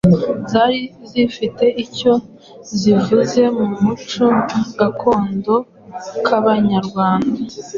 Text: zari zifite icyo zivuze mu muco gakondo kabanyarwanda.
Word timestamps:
zari 0.51 0.81
zifite 1.09 1.65
icyo 1.83 2.13
zivuze 2.79 3.41
mu 3.57 3.65
muco 3.81 4.25
gakondo 4.79 5.53
kabanyarwanda. 6.25 7.39